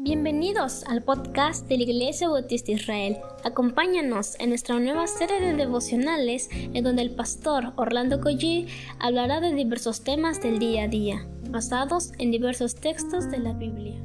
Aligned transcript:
Bienvenidos 0.00 0.84
al 0.84 1.02
podcast 1.02 1.66
de 1.66 1.76
la 1.76 1.82
Iglesia 1.82 2.28
Bautista 2.28 2.70
Israel. 2.70 3.18
Acompáñanos 3.42 4.36
en 4.38 4.50
nuestra 4.50 4.78
nueva 4.78 5.08
serie 5.08 5.40
de 5.40 5.54
devocionales 5.54 6.48
en 6.52 6.84
donde 6.84 7.02
el 7.02 7.16
pastor 7.16 7.72
Orlando 7.74 8.20
Collie 8.20 8.68
hablará 9.00 9.40
de 9.40 9.52
diversos 9.52 10.04
temas 10.04 10.40
del 10.40 10.60
día 10.60 10.84
a 10.84 10.88
día, 10.88 11.26
basados 11.50 12.12
en 12.18 12.30
diversos 12.30 12.76
textos 12.76 13.28
de 13.28 13.38
la 13.40 13.54
Biblia. 13.54 14.00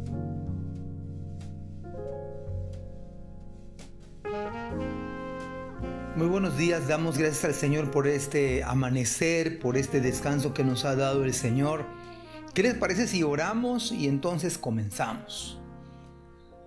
Muy 6.15 6.27
buenos 6.27 6.57
días, 6.57 6.87
damos 6.87 7.19
gracias 7.19 7.45
al 7.45 7.53
Señor 7.53 7.91
por 7.91 8.07
este 8.07 8.63
amanecer, 8.63 9.59
por 9.59 9.77
este 9.77 10.01
descanso 10.01 10.55
que 10.55 10.63
nos 10.63 10.85
ha 10.85 10.95
dado 10.95 11.23
el 11.23 11.35
Señor. 11.35 11.85
¿Qué 12.55 12.63
les 12.63 12.73
parece 12.73 13.05
si 13.05 13.21
oramos 13.21 13.91
y 13.91 14.07
entonces 14.07 14.57
comenzamos? 14.57 15.59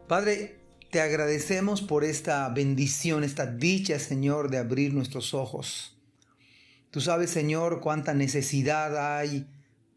Padre, 0.08 0.60
te 0.92 1.00
agradecemos 1.00 1.82
por 1.82 2.04
esta 2.04 2.48
bendición, 2.50 3.24
esta 3.24 3.46
dicha, 3.46 3.98
Señor, 3.98 4.50
de 4.50 4.58
abrir 4.58 4.94
nuestros 4.94 5.34
ojos. 5.34 5.98
Tú 6.92 7.00
sabes, 7.00 7.30
Señor, 7.30 7.80
cuánta 7.80 8.14
necesidad 8.14 9.18
hay 9.18 9.48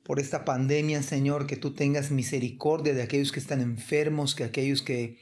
por 0.02 0.20
esta 0.20 0.46
pandemia, 0.46 1.04
Señor, 1.04 1.46
que 1.46 1.58
tú 1.58 1.76
tengas 1.76 2.10
misericordia 2.10 2.96
de 2.96 3.04
aquellos 3.04 3.32
que 3.32 3.40
están 3.40 3.62
enfermos, 3.62 4.34
que 4.34 4.46
aquellos 4.46 4.82
que 4.82 5.20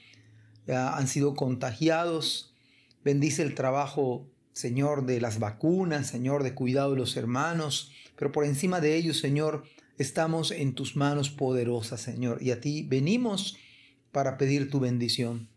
han 0.69 1.09
sido 1.09 1.35
contagiados. 1.35 2.55
Bendice 3.03 3.43
el 3.43 3.55
trabajo, 3.55 4.25
Señor, 4.53 5.05
de 5.05 5.19
las 5.19 5.37
vacunas, 5.39 6.07
Señor, 6.07 6.43
de 6.43 6.53
cuidado 6.53 6.91
de 6.91 6.97
los 6.99 7.17
hermanos, 7.17 7.91
pero 8.15 8.31
por 8.31 8.45
encima 8.45 8.79
de 8.79 8.95
ellos, 8.95 9.19
Señor, 9.19 9.65
estamos 9.97 10.51
en 10.51 10.75
tus 10.75 10.95
manos 10.95 11.29
poderosas, 11.29 11.99
Señor, 11.99 12.41
y 12.41 12.51
a 12.51 12.61
ti 12.61 12.83
venimos 12.83 13.57
para 14.17 14.39
pedir 14.39 14.71
tu 14.71 14.79
bendición. 14.79 15.47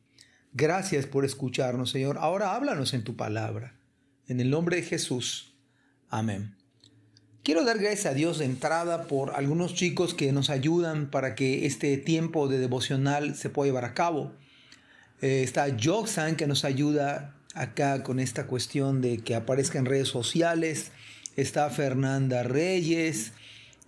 Gracias 0.53 1.07
por 1.07 1.25
escucharnos, 1.25 1.93
Señor. 1.93 2.19
Ahora 2.19 2.55
háblanos 2.55 2.93
en 2.93 3.05
tu 3.05 3.17
palabra. 3.17 3.75
En 4.29 4.39
el 4.39 4.51
nombre 4.51 4.77
de 4.77 4.83
Jesús. 4.83 5.55
Amén. 6.11 6.57
Quiero 7.43 7.65
dar 7.65 7.79
gracias 7.79 8.05
a 8.05 8.13
Dios 8.13 8.39
de 8.39 8.45
entrada 8.45 9.05
por 9.05 9.30
algunos 9.30 9.73
chicos 9.73 10.13
que 10.13 10.30
nos 10.30 10.51
ayudan 10.51 11.11
para 11.11 11.35
que 11.35 11.65
este 11.65 11.97
tiempo 11.97 12.49
de 12.49 12.59
devocional 12.59 13.35
se 13.35 13.49
pueda 13.49 13.71
llevar 13.71 13.87
a 13.87 13.95
cabo. 13.95 14.35
Eh, 15.23 15.43
está 15.43 15.74
Joxan 15.83 16.37
que 16.37 16.47
nos 16.47 16.67
ayuda 16.67 17.39
acá 17.55 18.02
con 18.02 18.21
esta 18.21 18.47
cuestión 18.47 19.01
de 19.01 19.21
que 19.21 19.37
aparezca 19.37 19.79
en 19.79 19.87
redes 19.87 20.09
sociales. 20.09 20.93
Está 21.35 21.71
Fernanda 21.71 22.43
Reyes. 22.43 23.33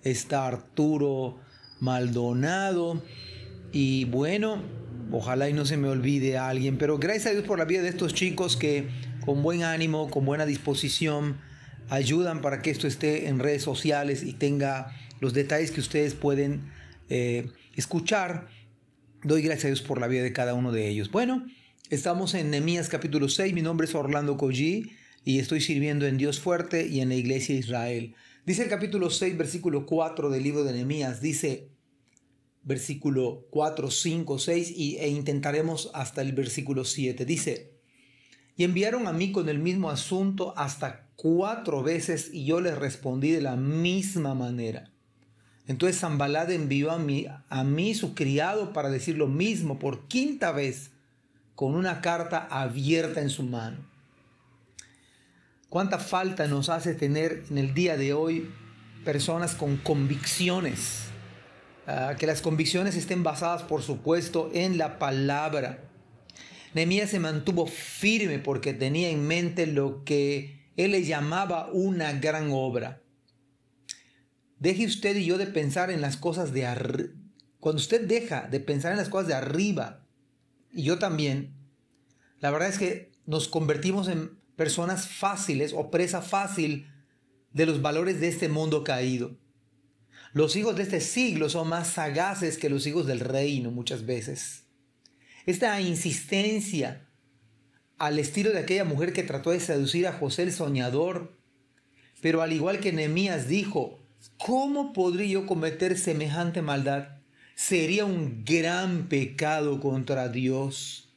Está 0.03 0.47
Arturo 0.47 1.41
Maldonado. 1.79 3.03
Y 3.73 4.05
bueno, 4.05 4.63
ojalá 5.11 5.49
y 5.49 5.55
no 5.55 5.65
se 5.65 5.79
me 5.79 5.89
olvide 5.89 6.37
a 6.37 6.49
alguien, 6.49 6.77
pero 6.77 6.99
gracias 6.99 7.27
a 7.27 7.31
Dios 7.31 7.45
por 7.45 7.59
la 7.59 7.65
vida 7.65 7.81
de 7.81 7.89
estos 7.89 8.13
chicos 8.13 8.57
que 8.57 8.89
con 9.25 9.43
buen 9.43 9.63
ánimo, 9.63 10.11
con 10.11 10.27
buena 10.27 10.45
disposición, 10.45 11.39
ayudan 11.89 12.43
para 12.43 12.61
que 12.61 12.71
esto 12.71 12.87
esté 12.87 13.29
en 13.29 13.39
redes 13.39 13.63
sociales 13.63 14.23
y 14.25 14.35
tenga 14.35 14.95
los 15.21 15.33
detalles 15.33 15.71
que 15.71 15.81
ustedes 15.81 16.15
pueden 16.15 16.71
eh, 17.09 17.49
escuchar. 17.75 18.49
Doy 19.23 19.43
gracias 19.43 19.65
a 19.65 19.69
Dios 19.69 19.83
por 19.83 20.01
la 20.01 20.07
vida 20.07 20.23
de 20.23 20.33
cada 20.33 20.53
uno 20.53 20.71
de 20.71 20.89
ellos. 20.89 21.11
Bueno, 21.11 21.47
estamos 21.89 22.35
en 22.35 22.51
Nehemías 22.51 22.89
capítulo 22.89 23.29
6. 23.29 23.55
Mi 23.55 23.63
nombre 23.63 23.87
es 23.87 23.95
Orlando 23.95 24.37
Collie 24.37 24.91
y 25.25 25.39
estoy 25.39 25.61
sirviendo 25.61 26.07
en 26.07 26.19
Dios 26.19 26.41
fuerte 26.41 26.87
y 26.87 27.01
en 27.01 27.09
la 27.09 27.15
iglesia 27.15 27.55
de 27.55 27.61
Israel. 27.61 28.15
Dice 28.45 28.65
el 28.65 28.69
capítulo 28.69 29.09
6, 29.09 29.39
versículo 29.39 29.87
4 29.87 30.29
del 30.29 30.43
libro 30.43 30.65
de 30.65 30.73
Nehemías, 30.73 31.21
dice, 31.21 31.69
versículo 32.65 33.47
4, 33.51 33.91
5, 33.91 34.39
6 34.39 34.73
y, 34.77 34.97
e 34.99 35.09
intentaremos 35.09 35.91
hasta 35.95 36.23
el 36.23 36.33
versículo 36.33 36.85
7. 36.85 37.25
Dice, 37.25 37.73
y 38.57 38.65
enviaron 38.65 39.07
a 39.07 39.13
mí 39.13 39.33
con 39.33 39.49
el 39.49 39.59
mismo 39.59 39.91
asunto 39.91 40.55
hasta 40.57 41.09
cuatro 41.17 41.83
veces 41.83 42.31
y 42.33 42.45
yo 42.45 42.61
les 42.61 42.77
respondí 42.77 43.31
de 43.31 43.41
la 43.41 43.57
misma 43.57 44.35
manera. 44.35 44.91
Entonces 45.67 46.01
Zambalad 46.01 46.51
envió 46.51 46.91
a 46.91 46.99
mí, 46.99 47.27
a 47.49 47.65
mí 47.65 47.95
su 47.95 48.15
criado 48.15 48.73
para 48.73 48.91
decir 48.91 49.17
lo 49.17 49.29
mismo 49.29 49.79
por 49.79 50.09
quinta 50.09 50.53
vez 50.53 50.91
con 51.55 51.75
una 51.75 52.01
carta 52.01 52.47
abierta 52.51 53.21
en 53.21 53.31
su 53.31 53.45
mano. 53.45 53.79
¿Cuánta 55.69 55.99
falta 55.99 56.47
nos 56.49 56.69
hace 56.69 56.95
tener 56.95 57.45
en 57.49 57.57
el 57.57 57.73
día 57.73 57.97
de 57.97 58.13
hoy 58.13 58.51
personas 59.05 59.55
con 59.55 59.77
convicciones? 59.79 61.12
Ah, 61.87 62.15
que 62.17 62.27
las 62.29 62.43
convicciones 62.43 62.97
estén 62.97 63.23
basadas, 63.23 63.63
por 63.63 63.83
supuesto, 63.83 64.51
en 64.55 64.79
la 64.79 64.99
palabra. 64.99 65.83
Nehemías 66.75 67.11
se 67.11 67.19
mantuvo 67.19 67.67
firme 67.67 68.39
porque 68.39 68.73
tenía 68.73 69.11
en 69.11 69.27
mente 69.27 69.67
lo 69.67 70.05
que 70.05 70.63
él 70.77 70.93
le 70.93 71.05
llamaba 71.05 71.69
una 71.73 72.13
gran 72.13 72.51
obra. 72.53 73.03
Deje 74.59 74.87
usted 74.87 75.17
y 75.17 75.25
yo 75.25 75.39
de 75.39 75.47
pensar 75.47 75.91
en 75.91 76.01
las 76.01 76.17
cosas 76.17 76.53
de 76.53 76.67
arriba. 76.67 77.11
Cuando 77.59 77.81
usted 77.81 78.07
deja 78.07 78.49
de 78.49 78.61
pensar 78.61 78.93
en 78.93 78.99
las 78.99 79.09
cosas 79.09 79.29
de 79.29 79.35
arriba, 79.35 80.07
y 80.73 80.85
yo 80.85 80.99
también, 80.99 81.55
la 82.39 82.51
verdad 82.51 82.69
es 82.69 82.79
que 82.79 83.13
nos 83.27 83.49
convertimos 83.49 84.09
en 84.09 84.39
personas 84.57 85.09
fáciles 85.09 85.73
o 85.73 85.91
presa 85.91 86.23
fácil 86.23 86.89
de 87.53 87.67
los 87.67 87.83
valores 87.83 88.21
de 88.21 88.29
este 88.29 88.49
mundo 88.49 88.85
caído. 88.85 89.37
Los 90.33 90.57
hijos 90.57 90.77
de 90.77 90.85
este 90.85 91.01
siglo 91.01 91.51
son 91.51 91.69
más 91.69 91.89
sagaces 91.89 92.57
que 92.57 92.71
los 92.71 92.87
hijos 92.87 93.07
del 93.07 93.21
reino 93.21 93.71
muchas 93.71 94.07
veces. 94.07 94.65
Esta 95.45 95.79
insistencia 95.81 97.07
al 97.99 98.19
estilo 98.19 98.51
de 98.51 98.61
aquella 98.61 98.85
mujer 98.85 99.13
que 99.13 99.23
trató 99.23 99.51
de 99.51 99.61
seducir 99.61 100.07
a 100.07 100.13
José 100.13 100.45
el 100.45 100.53
soñador, 100.53 101.37
pero 102.23 102.41
al 102.41 102.53
igual 102.53 102.81
que 102.81 102.93
Nehemías 102.93 103.47
dijo, 103.47 104.01
¿cómo 104.39 104.93
podría 104.95 105.27
yo 105.27 105.47
cometer 105.47 105.99
semejante 105.99 106.63
maldad? 106.63 107.19
Sería 107.55 108.07
un 108.07 108.45
gran 108.45 109.09
pecado 109.09 109.81
contra 109.81 110.29
Dios. 110.29 111.11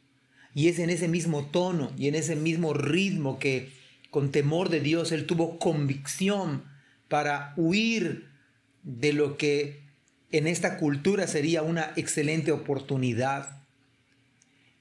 Y 0.54 0.68
es 0.68 0.80
en 0.80 0.90
ese 0.90 1.08
mismo 1.08 1.46
tono 1.46 1.92
y 1.98 2.08
en 2.08 2.16
ese 2.16 2.36
mismo 2.36 2.74
ritmo 2.74 3.40
que 3.40 3.72
con 4.10 4.32
temor 4.32 4.70
de 4.70 4.82
Dios 4.82 5.12
él 5.12 5.26
tuvo 5.26 5.58
convicción 5.58 6.66
para 7.08 7.54
huir 7.56 8.35
de 8.86 9.12
lo 9.12 9.36
que 9.36 9.82
en 10.32 10.48
esta 10.48 10.78
cultura 10.78 11.28
sería 11.28 11.64
una 11.64 11.92
excelente 11.96 12.52
oportunidad. 12.52 13.64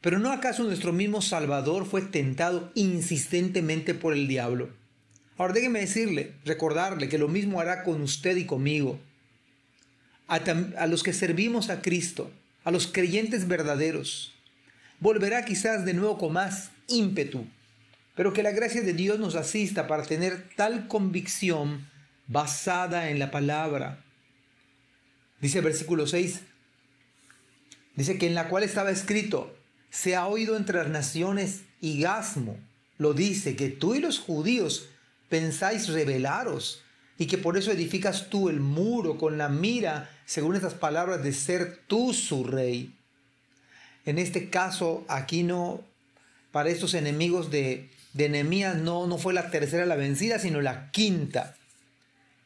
Pero 0.01 0.19
¿no 0.19 0.31
acaso 0.31 0.63
nuestro 0.63 0.93
mismo 0.93 1.23
Salvador 1.23 1.87
fue 1.87 2.03
tentado 2.03 2.71
insistentemente 2.75 3.95
por 3.95 4.13
el 4.13 4.29
diablo? 4.29 4.69
Ahora 5.39 5.55
déjeme 5.55 5.81
decirle, 5.81 6.35
recordarle 6.45 7.09
que 7.09 7.19
lo 7.19 7.29
mismo 7.29 7.61
hará 7.61 7.83
con 7.83 8.01
usted 8.03 8.37
y 8.37 8.45
conmigo. 8.45 9.01
A, 10.29 10.37
a 10.37 10.87
los 10.87 11.03
que 11.03 11.13
servimos 11.13 11.71
a 11.71 11.83
Cristo, 11.83 12.31
a 12.63 12.71
los 12.71 12.87
creyentes 12.87 13.49
verdaderos, 13.49 14.35
volverá 15.01 15.45
quizás 15.45 15.85
de 15.85 15.95
nuevo 15.95 16.19
con 16.19 16.35
más 16.35 16.71
ímpetu, 16.89 17.47
pero 18.15 18.33
que 18.33 18.43
la 18.43 18.53
gracia 18.53 18.83
de 18.83 18.93
Dios 18.93 19.19
nos 19.19 19.35
asista 19.35 19.87
para 19.87 20.05
tener 20.05 20.49
tal 20.57 20.87
convicción 20.89 21.87
basada 22.27 23.11
en 23.11 23.19
la 23.19 23.31
palabra. 23.31 24.03
Dice 25.41 25.59
el 25.59 25.65
versículo 25.65 26.07
6, 26.07 26.41
dice 27.97 28.19
que 28.19 28.27
en 28.27 28.35
la 28.35 28.49
cual 28.49 28.63
estaba 28.63 28.91
escrito, 28.91 29.55
se 29.91 30.17
ha 30.17 30.27
oído 30.27 30.57
entre 30.57 30.79
las 30.79 30.89
naciones 30.89 31.63
y 31.81 32.01
Gasmo 32.01 32.59
lo 32.99 33.13
dice, 33.13 33.57
que 33.57 33.69
tú 33.69 33.95
y 33.95 34.01
los 34.01 34.19
judíos 34.19 34.89
pensáis 35.29 35.89
rebelaros 35.89 36.83
y 37.19 37.27
que 37.27 37.39
por 37.39 37.57
eso 37.57 37.71
edificas 37.71 38.31
tú 38.31 38.49
el 38.49 38.61
muro 38.61 39.19
con 39.19 39.37
la 39.37 39.49
mira, 39.49 40.11
según 40.27 40.57
estas 40.57 40.75
palabras, 40.75 41.23
de 41.23 41.33
ser 41.33 41.83
tú 41.87 42.13
su 42.13 42.45
rey. 42.45 42.95
En 44.07 44.19
este 44.19 44.51
caso, 44.51 45.05
aquí 45.09 45.43
no, 45.43 45.83
para 46.53 46.71
estos 46.71 46.95
enemigos 46.95 47.51
de, 47.51 47.91
de 48.13 48.29
Nehemías 48.29 48.77
no, 48.77 49.07
no 49.07 49.19
fue 49.19 49.35
la 49.35 49.51
tercera 49.51 49.87
la 49.87 49.97
vencida, 49.97 50.39
sino 50.39 50.61
la 50.61 50.91
quinta 50.91 51.57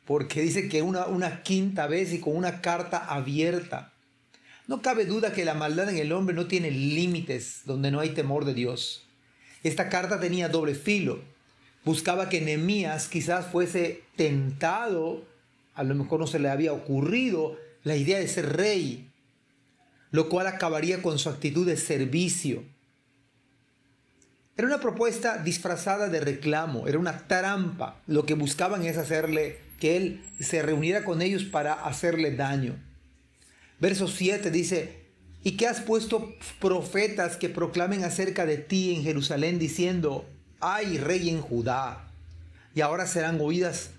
porque 0.08 0.40
dice 0.40 0.70
que 0.70 0.80
una, 0.80 1.42
quinta 1.42 1.86
vez 1.86 2.14
y 2.14 2.18
con 2.18 2.34
una 2.34 2.62
carta 2.62 2.96
abierta. 2.96 3.92
No 4.66 4.80
cabe 4.80 5.04
duda 5.04 5.34
que 5.34 5.44
la 5.44 5.52
maldad 5.52 5.90
en 5.90 5.98
el 5.98 6.12
hombre 6.12 6.34
no 6.34 6.46
tiene 6.46 6.70
límites 6.70 7.60
donde 7.66 7.90
no 7.90 8.00
hay 8.00 8.14
temor 8.14 8.46
de 8.46 8.54
Dios. 8.54 9.06
Esta 9.62 9.90
carta 9.90 10.18
tenía 10.18 10.48
doble 10.48 10.74
filo. 10.74 11.20
Buscaba 11.84 12.30
que 12.30 12.40
Nehemías 12.40 13.06
quizás 13.08 13.48
fuese 13.48 14.02
tentado, 14.16 15.26
a 15.74 15.82
lo 15.82 15.94
mejor 15.94 16.20
no 16.20 16.26
se 16.26 16.38
le 16.38 16.48
había 16.48 16.72
ocurrido 16.72 17.58
la 17.84 17.94
idea 17.94 18.18
de 18.18 18.28
ser 18.28 18.56
rey, 18.56 19.10
lo 20.10 20.30
cual 20.30 20.46
acabaría 20.46 21.02
con 21.02 21.18
su 21.18 21.28
actitud 21.28 21.66
de 21.66 21.76
servicio. 21.76 22.64
Era 24.58 24.66
una 24.66 24.80
propuesta 24.80 25.38
disfrazada 25.38 26.08
de 26.08 26.18
reclamo, 26.18 26.88
era 26.88 26.98
una 26.98 27.28
trampa. 27.28 28.02
Lo 28.08 28.26
que 28.26 28.34
buscaban 28.34 28.84
es 28.84 28.98
hacerle 28.98 29.60
que 29.78 29.96
él 29.96 30.24
se 30.40 30.62
reuniera 30.62 31.04
con 31.04 31.22
ellos 31.22 31.44
para 31.44 31.74
hacerle 31.74 32.34
daño. 32.34 32.74
Verso 33.78 34.08
7 34.08 34.50
dice, 34.50 35.04
y 35.44 35.52
que 35.52 35.68
has 35.68 35.80
puesto 35.80 36.34
profetas 36.58 37.36
que 37.36 37.48
proclamen 37.48 38.02
acerca 38.02 38.46
de 38.46 38.56
ti 38.58 38.96
en 38.96 39.04
Jerusalén 39.04 39.60
diciendo, 39.60 40.28
hay 40.58 40.98
rey 40.98 41.28
en 41.28 41.40
Judá. 41.40 42.10
Y 42.74 42.80
ahora 42.80 43.06
serán 43.06 43.40
oídas 43.40 43.90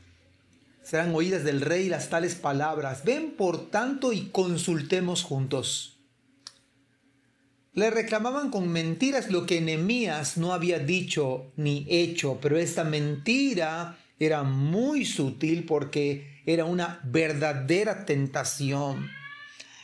serán 0.84 1.14
oídas 1.14 1.44
del 1.44 1.62
rey 1.62 1.88
las 1.88 2.10
tales 2.10 2.36
palabras. 2.36 3.06
Ven 3.06 3.32
por 3.38 3.70
tanto 3.70 4.12
y 4.12 4.30
consultemos 4.32 5.24
juntos. 5.24 5.99
Le 7.74 7.92
reclamaban 7.92 8.50
con 8.50 8.68
mentiras 8.70 9.30
lo 9.30 9.46
que 9.46 9.62
Nehemías 9.62 10.38
no 10.38 10.54
había 10.54 10.80
dicho 10.80 11.52
ni 11.56 11.86
hecho, 11.90 12.40
pero 12.42 12.58
esta 12.58 12.84
mentira 12.84 13.98
era 14.20 14.44
muy 14.44 15.06
sutil 15.06 15.66
porque 15.66 16.42
era 16.46 16.66
una 16.66 17.00
verdadera 17.04 18.06
tentación. 18.06 19.10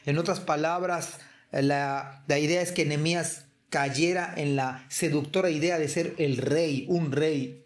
En 0.05 0.17
otras 0.17 0.39
palabras, 0.39 1.19
la, 1.51 2.23
la 2.27 2.39
idea 2.39 2.61
es 2.61 2.71
que 2.71 2.85
Nehemías 2.85 3.45
cayera 3.69 4.33
en 4.35 4.55
la 4.55 4.85
seductora 4.89 5.49
idea 5.49 5.77
de 5.77 5.87
ser 5.87 6.15
el 6.17 6.37
rey, 6.37 6.85
un 6.89 7.11
rey. 7.11 7.65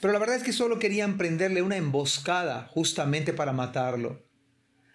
Pero 0.00 0.12
la 0.12 0.18
verdad 0.20 0.36
es 0.36 0.42
que 0.44 0.52
solo 0.52 0.78
querían 0.78 1.18
prenderle 1.18 1.62
una 1.62 1.76
emboscada 1.76 2.68
justamente 2.70 3.32
para 3.32 3.52
matarlo. 3.52 4.22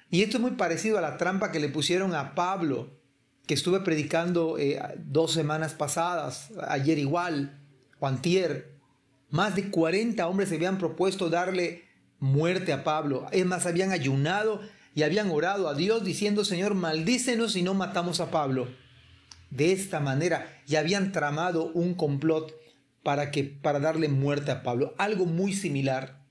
Y 0.09 0.21
esto 0.21 0.37
es 0.37 0.41
muy 0.41 0.51
parecido 0.51 0.97
a 0.97 1.01
la 1.01 1.17
trampa 1.17 1.51
que 1.51 1.59
le 1.59 1.69
pusieron 1.69 2.15
a 2.15 2.35
Pablo, 2.35 3.02
que 3.45 3.53
estuve 3.53 3.81
predicando 3.81 4.57
eh, 4.57 4.79
dos 4.97 5.33
semanas 5.33 5.73
pasadas, 5.73 6.51
ayer 6.67 6.97
igual, 6.97 7.59
o 7.99 8.07
antier. 8.07 8.73
Más 9.29 9.55
de 9.55 9.69
40 9.69 10.27
hombres 10.27 10.49
se 10.49 10.55
habían 10.55 10.77
propuesto 10.77 11.29
darle 11.29 11.83
muerte 12.19 12.71
a 12.71 12.83
Pablo. 12.83 13.27
Es 13.31 13.45
más, 13.45 13.65
habían 13.65 13.91
ayunado 13.91 14.61
y 14.95 15.03
habían 15.03 15.29
orado 15.31 15.67
a 15.67 15.73
Dios 15.73 16.03
diciendo, 16.03 16.45
Señor, 16.45 16.75
maldícenos 16.75 17.53
si 17.53 17.63
no 17.63 17.73
matamos 17.73 18.19
a 18.19 18.31
Pablo. 18.31 18.67
De 19.49 19.71
esta 19.71 19.99
manera, 19.99 20.61
ya 20.65 20.79
habían 20.79 21.11
tramado 21.11 21.71
un 21.73 21.95
complot 21.95 22.53
para, 23.03 23.29
que, 23.31 23.43
para 23.43 23.79
darle 23.79 24.07
muerte 24.07 24.51
a 24.51 24.63
Pablo. 24.63 24.93
Algo 24.97 25.25
muy 25.25 25.53
similar. 25.53 26.23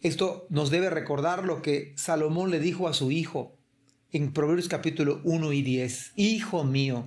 Esto 0.00 0.46
nos 0.50 0.70
debe 0.70 0.90
recordar 0.90 1.44
lo 1.44 1.62
que 1.62 1.94
Salomón 1.96 2.50
le 2.50 2.58
dijo 2.58 2.88
a 2.88 2.92
su 2.92 3.10
hijo 3.10 3.56
en 4.16 4.32
Proverbios 4.32 4.68
capítulo 4.68 5.20
1 5.24 5.52
y 5.52 5.60
10. 5.60 6.12
Hijo 6.16 6.64
mío, 6.64 7.06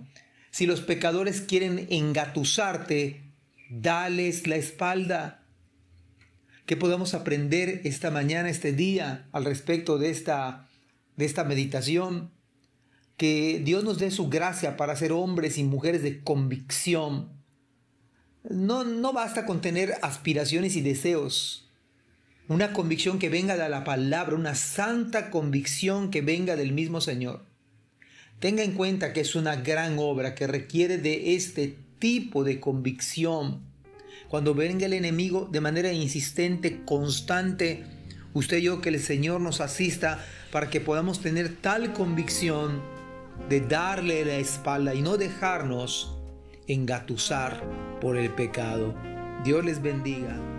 si 0.52 0.68
los 0.68 0.82
pecadores 0.82 1.42
quieren 1.42 1.88
engatusarte, 1.90 3.24
dales 3.72 4.46
la 4.46 4.58
espalda. 4.58 5.44
¿Qué 6.68 6.78
podemos 6.78 7.16
aprender 7.16 7.82
esta 7.84 8.12
mañana, 8.12 8.48
este 8.48 8.74
día, 8.74 9.28
al 9.32 9.46
respecto 9.46 9.98
de 9.98 10.12
esta, 10.12 10.70
de 11.16 11.26
esta 11.26 11.44
meditación? 11.46 12.30
Que 13.18 13.60
Dios 13.66 13.84
nos 13.84 13.98
dé 13.98 14.12
su 14.12 14.30
gracia 14.30 14.78
para 14.78 14.96
ser 14.96 15.12
hombres 15.12 15.58
y 15.58 15.64
mujeres 15.64 16.04
de 16.04 16.22
convicción, 16.24 17.30
no, 18.44 18.84
no 18.84 19.14
basta 19.14 19.48
con 19.48 19.62
tener 19.62 19.96
aspiraciones 20.04 20.76
y 20.76 20.82
deseos. 20.82 21.69
Una 22.50 22.74
convicción 22.74 23.20
que 23.20 23.30
venga 23.30 23.56
de 23.56 23.70
la 23.70 23.84
palabra, 23.84 24.36
una 24.36 24.56
santa 24.56 25.30
convicción 25.30 26.10
que 26.10 26.22
venga 26.22 26.56
del 26.56 26.72
mismo 26.72 27.00
Señor. 27.00 27.44
Tenga 28.40 28.64
en 28.64 28.72
cuenta 28.72 29.14
que 29.14 29.22
es 29.22 29.36
una 29.36 29.58
gran 29.58 29.98
obra 30.00 30.34
que 30.34 30.48
requiere 30.48 30.98
de 30.98 31.36
este 31.36 31.78
tipo 32.00 32.44
de 32.44 32.60
convicción. 32.60 33.62
Cuando 34.30 34.56
venga 34.56 34.88
el 34.88 34.94
enemigo 34.94 35.48
de 35.52 35.62
manera 35.62 35.94
insistente, 35.94 36.82
constante, 36.86 37.84
usted 38.34 38.58
y 38.58 38.64
yo 38.64 38.82
que 38.82 38.90
el 38.90 39.00
Señor 39.00 39.42
nos 39.42 39.62
asista 39.62 40.26
para 40.52 40.72
que 40.72 40.82
podamos 40.82 41.22
tener 41.22 41.56
tal 41.58 41.94
convicción 41.94 42.82
de 43.48 43.62
darle 43.62 44.26
la 44.26 44.38
espalda 44.38 44.96
y 44.96 45.04
no 45.04 45.18
dejarnos 45.18 46.18
engatusar 46.66 47.64
por 48.02 48.18
el 48.18 48.32
pecado. 48.32 48.96
Dios 49.44 49.64
les 49.64 49.84
bendiga. 49.84 50.59